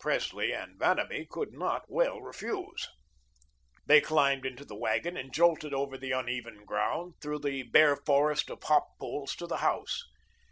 [0.00, 2.88] Presley and Vanamee could not well refuse.
[3.86, 8.50] They climbed into the wagon and jolted over the uneven ground through the bare forest
[8.50, 10.02] of hop poles to the house.